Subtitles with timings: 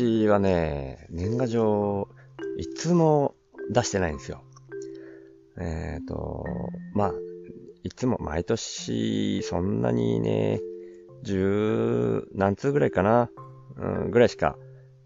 [0.00, 2.08] 年はね、年賀状、
[2.56, 3.34] いつも
[3.70, 4.42] 出してないんですよ。
[5.58, 6.44] えっ、ー、と、
[6.94, 7.12] まあ、
[7.82, 10.60] いつも毎年、そんなにね、
[11.22, 13.30] 十何通ぐらいかな、
[13.76, 14.56] うん、ぐらいしか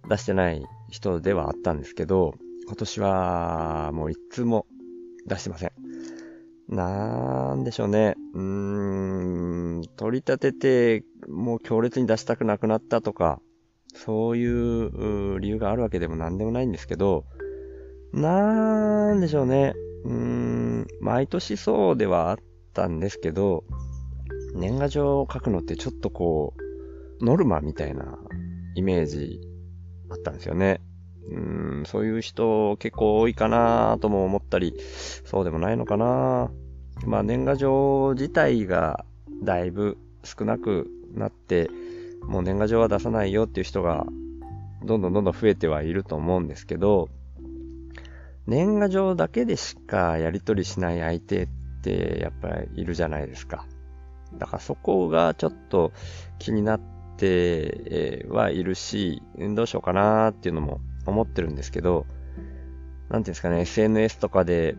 [0.09, 2.35] 出してない人ではあったんですけど、
[2.67, 4.67] 今年はもういつも
[5.27, 5.73] 出してません。
[6.69, 8.15] なんでしょうね。
[8.35, 13.41] うーん、取り立てて、もう強烈に出したくなくなったとか、
[14.05, 17.25] そういう理由があるわけでも何でもないんですけど、
[18.13, 19.75] なんでしょうね。
[20.05, 22.39] うーん、毎年そうではあっ
[22.73, 23.65] たんですけど、
[24.55, 26.55] 年賀状を書くのってちょっとこ
[27.21, 28.19] う、ノルマみたいな
[28.75, 29.41] イメージ
[30.11, 30.81] あったんですよね。
[31.29, 34.75] うん、そういう人結構多いかなとも思ったり、
[35.25, 36.51] そうでもないのかな
[37.05, 39.05] まあ年賀状自体が
[39.43, 41.69] だいぶ少なくなって、
[42.23, 44.07] もう年賀状は出さないよっていう人が
[44.85, 47.09] どんどんどんどん増えてはいると思うんですけど、
[48.47, 51.49] 年賀状だけでしかやり取りしない相手っ
[51.83, 53.67] てやっぱりいるじゃないですか。
[54.39, 55.93] だからそこがちょっと
[56.39, 56.81] 気になっ
[57.17, 59.23] てはいるし、
[59.55, 62.07] どうしようかなーっていうのも思ってるんですけど、
[63.09, 64.77] なんていうんですかね、SNS とかで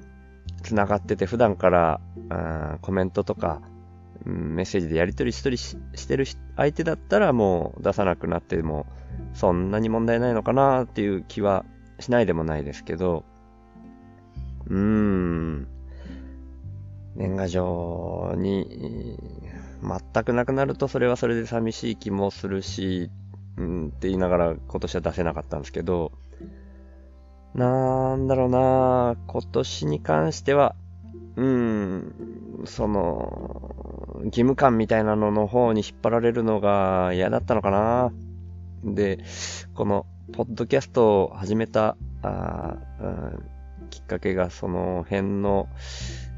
[0.63, 3.61] 繋がってて普段からあコメントとか、
[4.28, 6.25] うん、メッセージでやり取りしたりししてる
[6.58, 8.86] 相手だったらもう出さなくなっても
[9.33, 11.66] そんなに問題ないのかなっていう気は
[12.00, 13.23] しないでもないですけど、
[14.67, 15.67] うーん、
[17.16, 19.17] 年賀状に
[19.81, 23.09] 全くなくなるとそれはそれで寂しい気もするし、
[23.58, 26.11] うんって言いながら今年は出せなかったんですけど、
[27.55, 30.75] なんだろうな今年に関しては、
[31.38, 38.11] うん、その、義務感みたいなのの方に引っ張られるのが嫌だったのかな
[38.83, 39.23] で、
[39.75, 42.77] この、ポッドキャストを始めた、あ、
[43.92, 45.70] きっかけがその辺の、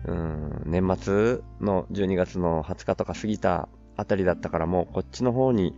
[0.05, 5.73] うん、年末の12月の20日とか過ぎたあたりだったからもうこっちの方に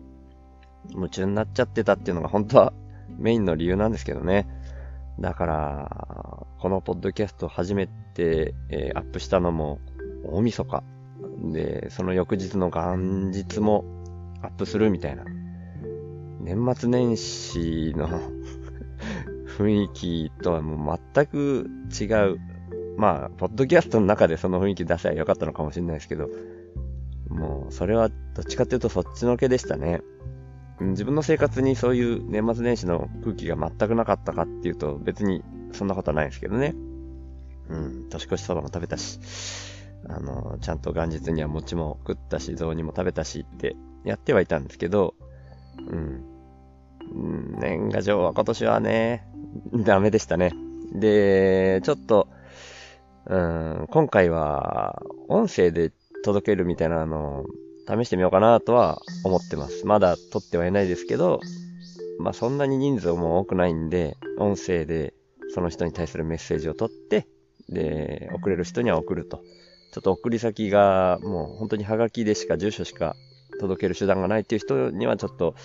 [0.90, 2.74] 夢中になっちゃってたっていうのが本当は
[3.18, 4.48] メインの理由なんですけどね。
[5.20, 9.80] だから、このポッドキャスト初めて、えー、アップしたのも
[10.26, 10.84] 大晦日。
[11.52, 13.84] で、その翌日の元日も
[14.42, 15.24] アップするみたいな。
[16.40, 18.10] 年末年始の
[19.58, 22.40] 雰囲気とはもう全く違う。
[22.98, 26.30] まあ、ポッドキャストの中でその雰囲気出せばよかったのかもしれないですけど、
[27.30, 30.02] もう、それはどっちかっていうとそっちのけでしたね。
[30.90, 35.44] 自分の生活にそういう年末年始の空気が全くなかったかっていうと別に
[35.74, 36.74] そんなことはないんですけどね。
[37.70, 39.20] うん、年越しそばも食べたし、
[40.10, 45.16] あの、ちゃんと元日には餅も食ったし、雑煮も食べたしってやってはいたんですけど、
[45.88, 46.26] うん。
[47.60, 49.26] 年賀状は今年はね、
[49.74, 50.52] ダメでしたね。
[50.94, 52.28] で、ちょっと、
[53.26, 55.94] うん、今回は音声で
[56.24, 57.46] 届けるみたいなあの
[57.88, 59.86] 試してみようかなとは思ってます。
[59.86, 61.40] まだ撮ってはいないですけど、
[62.20, 65.14] まあそんなに人数も多くないんで、音声で
[65.54, 67.28] その人に対するメッセージを取って、
[67.70, 69.42] で、送れる人には送ると。
[69.92, 73.16] ちょっと送り先がもう本当にハガキでしか住所しか
[73.60, 75.56] 届ける手段がないっていう人にはちょっと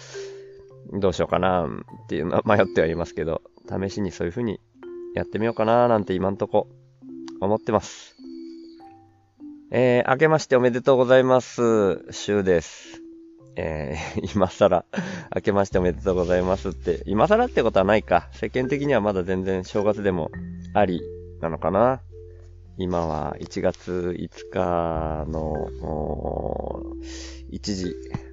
[0.92, 4.60] どうしようかなっていうのは迷ってはいますけど、試しにそういう風に
[5.14, 6.68] やってみようかななんて今んとこ
[7.40, 8.15] 思ってます。
[9.72, 12.04] えー、明けましておめでとうございます。
[12.12, 13.02] シュウです。
[13.56, 14.84] えー、 今更、
[15.34, 18.28] 明けましておめでとうございますって、今更ってことはないか。
[18.32, 20.30] 世間的にはまだ全然正月でも
[20.72, 21.02] あり
[21.40, 22.00] なのかな。
[22.78, 25.68] 今は1月5日の
[27.50, 27.92] 1時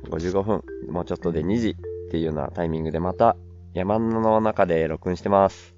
[0.10, 3.38] 55分、もうちょっとで2時っていうようなタイミングでまた
[3.74, 5.74] 山の中で録音してます。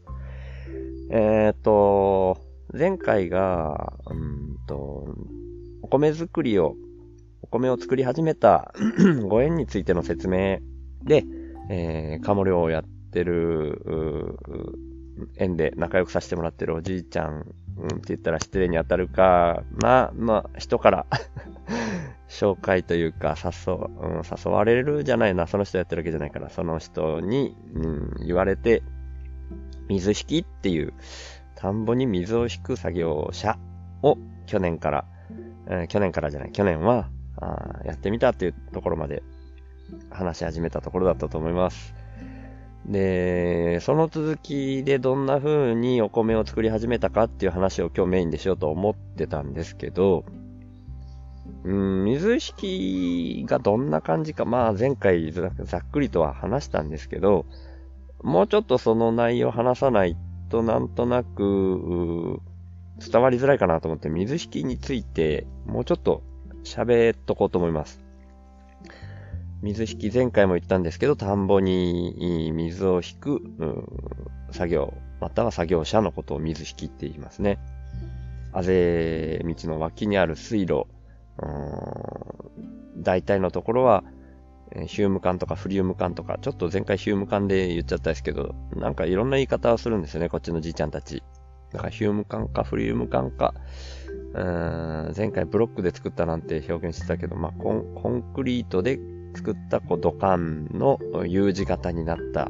[1.09, 2.37] えっ、ー、と、
[2.73, 5.15] 前回が、うんと、
[5.85, 6.75] お米作りを、
[7.43, 8.73] お米を作り始めた
[9.29, 10.57] ご縁についての説明
[11.03, 11.23] で、
[11.69, 13.83] えー、カモ漁をやってる、
[15.37, 17.45] 縁で仲良くさせてもらってるおじいちゃん、
[17.77, 21.05] うん、って言ったら失礼に当たるかな、ま、人から
[22.29, 28.81] 紹介というか、誘、うん、誘われるじゃないな、その人やってるわけじゃないから、その人に、うん、言われて、
[29.87, 30.93] 水引きっていう、
[31.53, 33.59] 田んぼに水を引く作業者
[34.01, 34.17] を
[34.47, 35.05] 去年から
[35.67, 39.21] えー、去年からじゃない、去年は、あやってみたっていうところまで
[40.09, 41.93] 話し始めたところだったと思います。
[42.85, 50.23] で、その続きでどんな風にお米を作り始めたかっていう話を今日メインでしようと思ってたんですけど、
[51.63, 52.39] うん、水引
[53.43, 55.47] きがどんな感じか、まあ前回ざ
[55.77, 57.45] っくりとは話したんですけど、
[58.21, 60.15] もうちょっとその内容を話さない
[60.49, 62.39] となんとなく、
[62.99, 66.23] 伝わりづらいかなと思って水引についてもうちょっと
[66.63, 68.01] 喋っとこうと思います。
[69.61, 73.41] 水引き前回も言ったんですけど、田んぼに水を引く、
[74.51, 77.57] 作業、または作業者のことを水引きって言いますね。
[78.53, 80.87] あぜ道の脇にある水路、
[81.41, 84.03] うん大体のところは、
[84.87, 91.23] ヒューム管とかフリウム管とか、ちょっと前回ヒューム管で言っちゃったんですけど、なんかいろんな言い方をするんですよね、こっちのじいちゃんたち。
[91.75, 93.53] だからヒューム管かフリウム管か、
[94.33, 98.97] うん前回ブロックで作ったなんて表現してたけど、まあ、コンコンクリートで
[99.35, 102.49] 作ったこう土管の U 字型になった、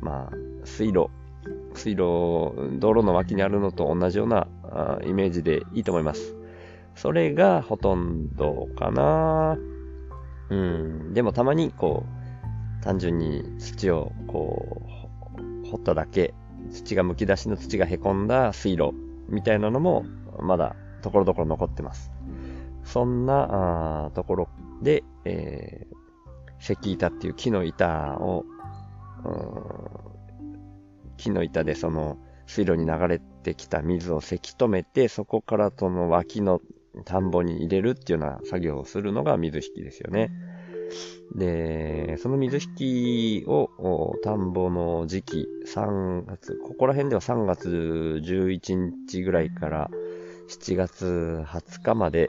[0.00, 1.08] まあ、水路、
[1.74, 6.34] 水路、道路の脇にあるのと同じようなあイメージでいいと思います。
[6.94, 9.58] それがほとんどかな。
[10.48, 11.14] うん。
[11.14, 12.04] でもたまにこ
[12.80, 14.82] う、単純に土をこ
[15.38, 16.34] う、掘っただけ、
[16.72, 18.92] 土が剥き出しの土が凹んだ水路
[19.28, 20.04] みたいなのも、
[20.40, 22.10] まだところどころ残ってます。
[22.84, 24.48] そんなあところ
[24.82, 28.44] で、えー、石板っていう木の板を、
[31.16, 36.60] 木の板でその水路に流れてきた水をせき止めて、そこからその脇の
[37.04, 40.30] 田んぼに入れるっていうような作業をするのが水引きですよね。
[41.34, 49.90] で、その水引きを田んぼの時期、3月、ここら辺では3月11日ぐらいから
[50.48, 52.28] 7月20日まで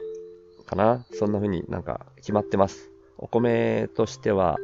[0.66, 1.04] かな。
[1.12, 2.90] そんな風になんか決まってます。
[3.18, 4.56] お米としては、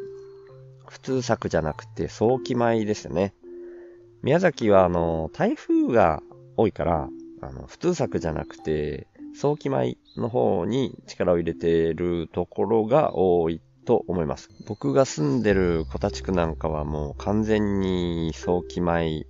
[0.86, 3.32] 普通作じゃなくて早期米ですよね。
[4.22, 6.22] 宮崎はあの、台風が
[6.56, 7.08] 多いから、
[7.42, 14.50] あの、普通作じゃなくて、早期米の方に力を入れてるところが多いと思います。
[14.66, 19.26] 僕が住んでる小田地区なんかはもう完全に早期米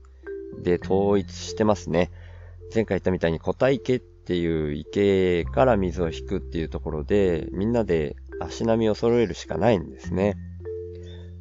[0.62, 2.10] で統一してますね。
[2.74, 10.36] 前回言ったみたいに小田池っていう池から水を引くっていうところで、みんなで足並みを揃えるしかないんですね。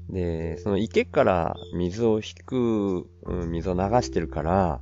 [0.10, 4.82] で、その池から水を引く、うん、水を流してるから、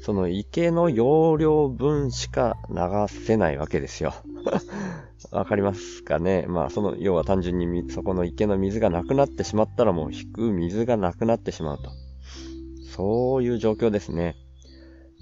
[0.00, 2.76] その池の容量分しか流
[3.08, 4.14] せないわけですよ。
[5.30, 11.90] わかりますかねまあ、その、要は単純にそこの池の水がなくなってしまったらもう引く水がなくなってしまうと。
[12.94, 14.36] そういう状況ですね。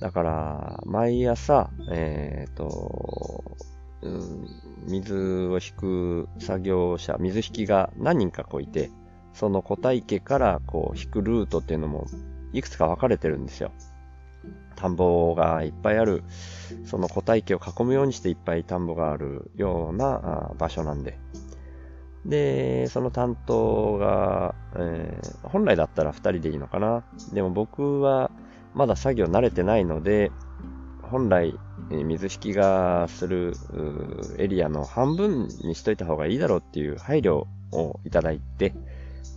[0.01, 3.57] だから、毎朝、えっ、ー、と、
[4.03, 4.49] うん、
[4.89, 8.91] 水を引く作業者、水引きが何人かこういて、
[9.33, 12.07] その小体池からこう引くルートっていうのも
[12.53, 13.73] いくつか分かれてるんですよ。
[14.77, 16.23] 田んぼがいっぱいある、
[16.85, 21.19] その小体池を囲むようにしていっぱい田んぼがあるような場所なんで。
[22.25, 27.05] で、その担当が、えー、本来だったら2人でいいのかな。
[27.33, 28.31] でも僕は
[28.75, 30.31] まだ作業慣れてないので、
[31.03, 31.55] 本来、
[31.91, 33.53] 水引きがする
[34.39, 38.73] エリアの半分にしといた方がいいだろうっていう配慮をいただいて、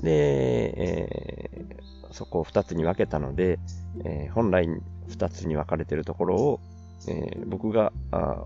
[0.01, 3.59] で、えー、そこを2つに分けたので、
[4.03, 4.67] えー、本来
[5.09, 6.59] 2つに分かれているところを、
[7.07, 7.91] えー、僕が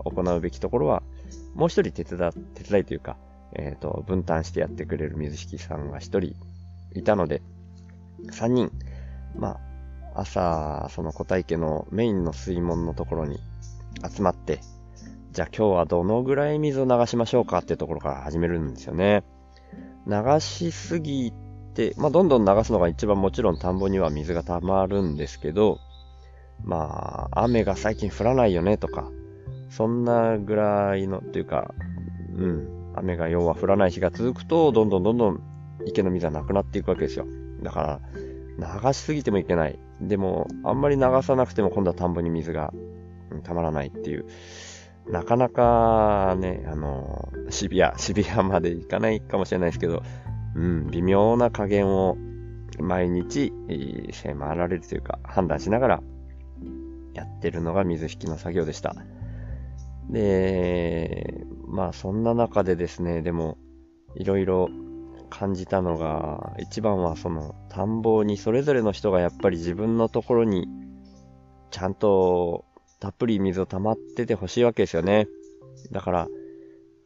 [0.04, 1.02] 行うべきところは、
[1.54, 3.16] もう1人手伝、手伝いというか、
[3.54, 6.36] えっ、と、分担してやってくれる水引さんが1人
[6.94, 7.42] いたので、
[8.30, 8.70] 3人、
[9.36, 9.58] ま
[10.14, 13.40] あ、朝、その小体家のメインの水門のところに
[14.08, 14.60] 集まって、
[15.32, 19.22] じゃあ今日はどのぐらい水を流しましょうかっていうところから始めるんですよね。
[20.10, 21.32] 流しすぎ
[21.74, 25.78] て、まあどんどん流すのが一番もちろん田んぼには水が溜まるんですけど、
[26.64, 29.08] まあ雨が最近降らないよねとか、
[29.70, 31.72] そんなぐらいの、っていうか、
[32.36, 35.40] うん、雨が要は降らない日が続くと、どんどんどんどん
[35.86, 37.26] 池の水はなくなっていくわけですよ。
[37.62, 38.00] だか
[38.58, 39.78] ら、流しすぎてもいけない。
[40.00, 42.72] でも、あんまり流さなくても今度は田んぼに水が、
[43.44, 44.26] たまらないっていう。
[45.08, 50.02] なかなかね、あの、シビア、 シビアまでいかないかもしれないですけど、
[50.54, 52.16] うん、微妙な加減を
[52.78, 53.52] 毎日、
[54.12, 56.02] 迫られるというか、判断しながら
[57.14, 58.94] やってるのが水引きの作業でした。
[60.08, 63.58] で、まあそんな中でですね、でも、
[64.16, 64.68] いろいろ
[65.28, 70.68] 感じたのが、一番はその田んぼにそれぞれの人がやっぱり自分のところに
[71.70, 72.64] ちゃんと
[73.00, 75.26] たっぷり水を溜まっててほしいわけですよね。
[75.90, 76.28] だから、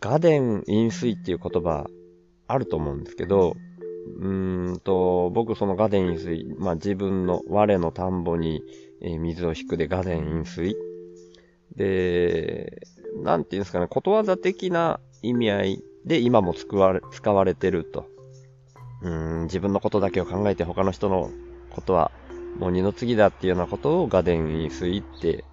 [0.00, 1.86] ガデン飲水っていう言葉
[2.46, 3.54] あると思うんですけど、
[4.18, 8.62] うーんと、僕そのガデン飲水、まあ自分の我の田んぼに、
[9.00, 10.76] え水を引くでガデン飲水。
[11.76, 12.82] で、
[13.22, 18.06] なんていうんですかね、ことわざ的な意味合いで今も使われ使われてると。
[19.02, 21.30] うん、自分のことだけを考えて他の人の
[21.70, 22.10] ことは、
[22.58, 25.44] もう二の次だっていうようなことをガデン飲水って、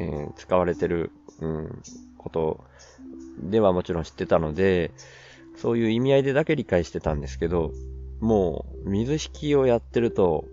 [0.00, 1.82] えー、使われてる、うん、
[2.16, 2.64] こと
[3.42, 4.92] ではもちろん知ってたので、
[5.56, 7.72] そういう意味合いでだけ理解してたんですけど、
[8.20, 10.44] もう、水引きをやってると、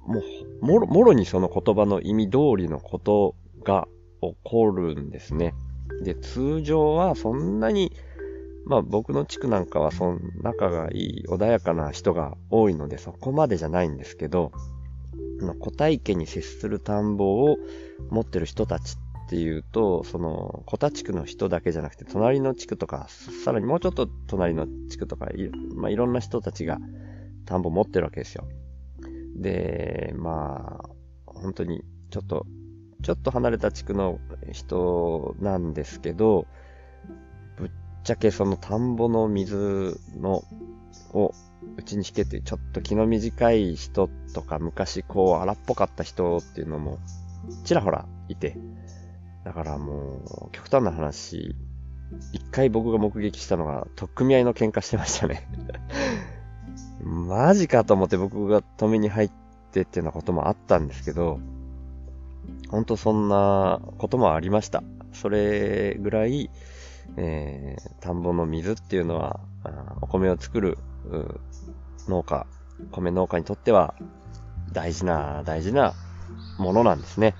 [0.00, 0.20] も
[0.62, 3.88] う、もろ、もろにその言葉の意味通りのことが
[4.20, 5.54] 起こるんですね。
[6.02, 7.92] で、通常はそんなに、
[8.64, 14.52] まあ僕の地区なんかはその仲がいい穏やかな人が多いのでそこまでじゃないんですけど、
[15.60, 17.56] 古体家に接する田んぼを
[18.10, 23.06] 持ってる人たちっていうと、その古田地区の人だけじゃなくて隣の地区とか、
[23.44, 26.78] さらにもうちょっと隣の地区とかい,、まあ、いろんな人たちが
[27.44, 28.46] 田んぼ持ってるわけですよ。
[29.36, 30.88] で、まあ、
[31.26, 32.46] 本当にちょっと
[33.02, 34.20] ちょっと離れた地区の
[34.52, 36.46] 人なんですけど、
[37.56, 37.70] ぶっ
[38.04, 40.44] ちゃけその田んぼの水の、
[41.12, 41.34] を
[41.76, 46.98] うちに引けてちょっと気の短い人とか昔こう荒っぽかった人っていうのも
[47.64, 48.56] ちらほらいて、
[49.44, 51.54] だからもう極端な話、
[52.32, 55.48] 一回僕が目撃したのが、取っ組み合いの喧嘩してましたね
[57.02, 59.30] マジかと思って僕が止めに入っ
[59.72, 61.40] てっていうようなこともあったんですけど、
[62.70, 64.82] 本当そんなこともありました。
[65.12, 66.50] それぐらい、
[67.16, 69.40] えー、田んぼの水っていうのは、
[70.00, 70.78] お米を作る
[71.10, 71.40] うん
[72.08, 72.46] 農家、
[72.90, 73.94] 米農家にとっては
[74.72, 75.94] 大事な、大事な
[76.58, 77.34] ものなんですね。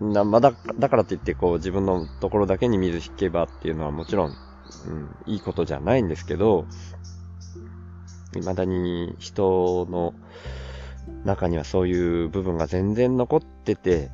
[0.00, 6.66] なま、だだからといって、こう、自分のところだけに水引けばっていうのはもちろん、うん、いいことじゃないんですけど、
[8.34, 10.14] 未だに人の
[11.24, 14.10] 中にはそういう部分が全然残ってて、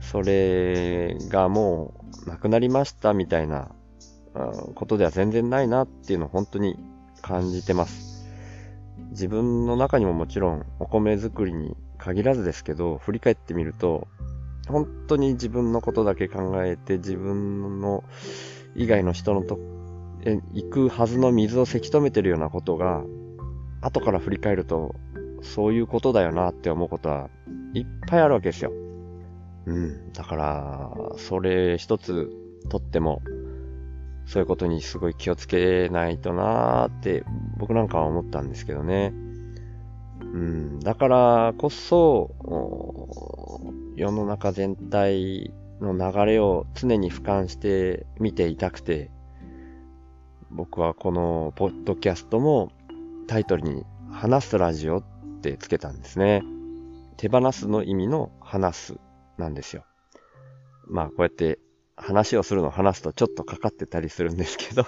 [0.00, 3.70] それがもうなくなりましたみたいな
[4.74, 6.76] ことでは全然ないなっていうのを本当に
[7.22, 8.15] 感じてます。
[9.10, 14.08] 自分の中にももちろんお米作りに限らずですけど、振り返ってみると、
[14.68, 18.02] 本当に自分のことだけ考えて自分の
[18.74, 19.58] 以外の人のと、
[20.24, 23.04] え、行くはずの水をせき止めてるようなことが、
[23.80, 24.94] 後から振り返ると、
[25.42, 27.30] そういうことだよなって思うことは
[27.74, 28.72] いっぱいあるわけですよ。
[29.66, 30.12] うん。
[30.12, 32.30] だから、それ一つ
[32.68, 33.22] とっても、
[34.26, 37.24] そういうことにすごい気をつけないとなーって
[37.56, 39.12] 僕なんかは思ったんですけどね。
[40.20, 40.80] うん。
[40.80, 42.34] だからこそ、
[43.96, 49.10] 世の中全体の流れを常に俯瞰して見ていたくて、
[50.50, 52.72] 僕はこのポッドキャストも
[53.28, 55.04] タイトルに話すラジオっ
[55.40, 56.42] てつけたんですね。
[57.16, 59.00] 手放すの意味の話す
[59.38, 59.84] なんですよ。
[60.88, 61.58] まあ、こうやって
[61.96, 64.86] 話をするのを話すとちょっとかかってたりするんですけど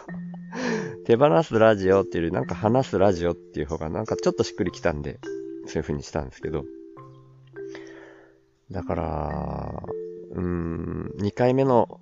[1.09, 5.21] 手放すラジオっていうよりなんか話すラジオっていう方がなんかちょっとしっくりきたんで、
[5.65, 6.67] そういう風にしたんですけど。
[8.71, 9.83] だから、
[10.33, 11.99] うーん、2回目の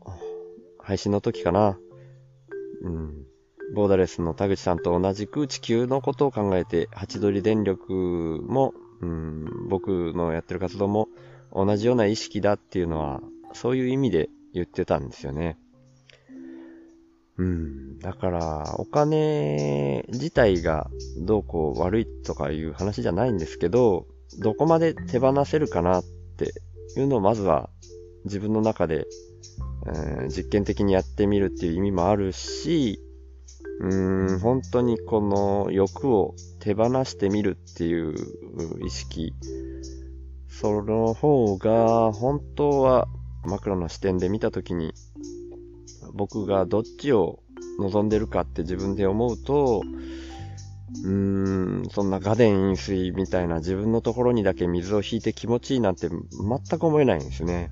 [0.80, 1.78] 配信の時かな。
[2.82, 3.26] うん。
[3.76, 11.06] ボーダレスの田口さんと同じく地球のことを考えて、ハチドリ電力も、うん、僕のやってる活動も
[11.52, 13.20] 同じような意識だっていうのは、
[13.52, 15.58] そういう意味で言ってたんですよね。
[17.36, 17.98] うん。
[17.98, 24.06] だから、お金自体がどうこう悪いとかいう話じゃないんですけど、
[24.38, 26.04] どこまで手放せるかなっ
[26.38, 26.52] て
[26.98, 27.68] いうのをまずは
[28.25, 29.06] 自分の中で、
[29.86, 32.98] えー、実験的にやってみるっていう意味もあるし、
[33.80, 38.14] うん、本当にこの欲を手放してみるっていう
[38.82, 39.34] 意識
[40.48, 43.06] その方が、本当は
[43.46, 44.92] マクロの視点で見たときに、
[46.12, 47.40] 僕がどっちを
[47.78, 49.82] 望んでるかって自分で思うと、
[51.04, 57.70] うーん、そんなガデン飲水みたいな自分のところにだけ水を引いて気持ちいいなんて全く思えないんですね。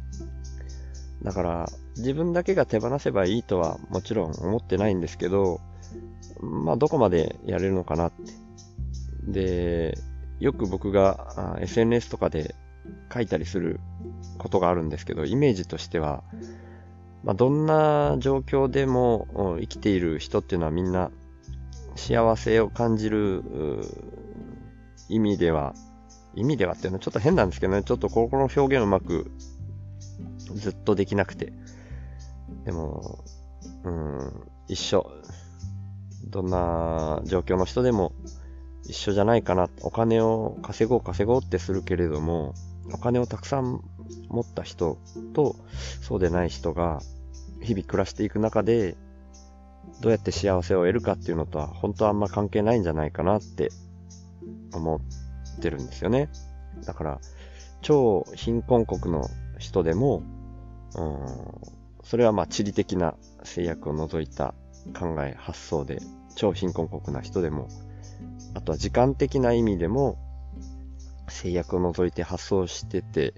[1.23, 5.61] だから、自分だけが手放せばいいとはもちろん思ってないんですけど、
[6.40, 8.33] まあどこまでやれるのかなって。
[9.26, 9.99] で、
[10.40, 12.54] よく僕が SNS とかで
[13.12, 13.81] 書いたりする
[14.39, 16.23] ことがあるんですけど、イメージとしては、
[17.23, 21.11] まあ、どんな状況でも生きている人っていうのはみんな
[21.97, 23.43] 幸せを感じる
[25.09, 25.75] 意味では、
[26.35, 29.31] 意味ではっていうのはちょっと変なんですけどね、ちょっとここの表現うまく
[30.55, 31.53] ずっとできなくて。
[32.65, 33.25] でも、
[33.85, 35.11] うん、一緒。
[36.27, 38.13] どんな状況の人でも
[38.85, 39.69] 一緒じゃないかな。
[39.83, 42.55] お金を稼ごう稼ごうってするけれども、
[42.93, 43.83] お金をたくさん
[44.29, 44.99] 持った人
[45.33, 45.57] と
[46.03, 47.01] そうでない人が
[47.63, 48.97] 日々暮らしていく中で
[50.01, 53.71] どうやって幸せを得るかっていうのとは本当はあんま関係ないんじゃないかなって
[54.73, 56.29] 思ってるんですよね。
[56.85, 57.21] だから、
[57.81, 60.23] 超貧困国の人でも、
[60.97, 61.27] うん、
[62.03, 64.55] それはまあ地理的な制約を除いた
[64.99, 66.01] 考え、発想で、
[66.35, 67.69] 超貧困国な人でも、
[68.55, 70.19] あとは時間的な意味でも、
[71.29, 73.35] 制約を除いて発想してて、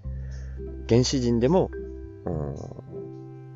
[0.89, 1.71] 原始人でも、
[2.25, 2.55] うん、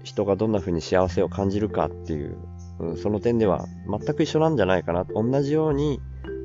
[0.03, 2.37] 人がどんな風に幸せを感じるかっていう、
[2.79, 5.05] うん、その点では全く一緒なんじゃないかな。
[5.05, 6.01] 同じように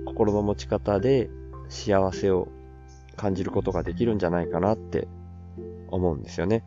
[0.05, 1.29] 心の持ち方で
[1.69, 2.47] 幸せを
[3.15, 5.07] 感じることができるんじゃないかなって
[5.89, 6.63] 思うんですよね。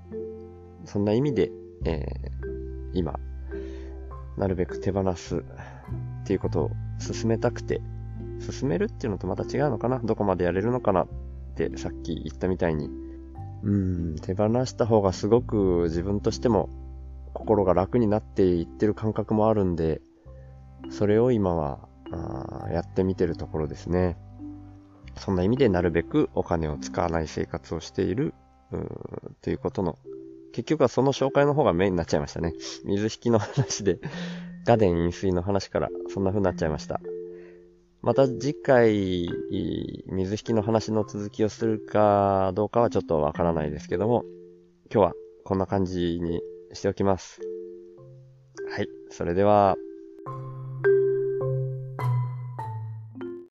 [0.85, 1.51] そんな意味で、
[1.85, 2.07] えー、
[2.95, 3.19] 今、
[4.37, 5.43] なるべく手放すっ
[6.25, 7.81] ていうことを進めたくて、
[8.41, 11.09] 進めるっていうのとまた違うのかなどこまでやれるのかなっ
[11.57, 12.89] てさっき言ったみたいに、
[13.63, 16.69] うん、手放した方がすごく自分としても
[17.35, 20.01] 心が楽になっていってる感覚もあるんで、
[20.91, 24.17] それを今はあやってみてるところですね。
[25.17, 28.35] そんな意味でなるべくお金を使わない生活をしている、
[29.43, 29.99] ということの、
[30.53, 32.53] 結局はその紹介の方がメインになっちゃいましたね。
[32.85, 33.99] 水引きの話で、
[34.65, 37.01] ガデン飲水の話からそんな風になっちゃいました。
[38.01, 39.29] また次回、
[40.07, 44.25] 水引きの話の続きをするかどうかはちょっとわからないですけども、
[44.93, 45.13] 今日は
[45.45, 46.41] こんな感じに
[46.73, 47.41] しておきます。
[48.71, 48.89] はい。
[49.11, 49.77] それでは、